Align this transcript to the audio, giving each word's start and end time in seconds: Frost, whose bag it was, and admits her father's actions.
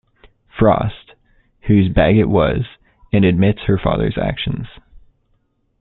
Frost, 0.57 1.13
whose 1.67 1.87
bag 1.87 2.17
it 2.17 2.25
was, 2.27 2.65
and 3.13 3.23
admits 3.23 3.61
her 3.67 3.77
father's 3.77 4.17
actions. 4.17 4.65